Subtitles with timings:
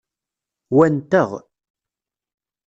[0.75, 1.29] Wa nteɣ.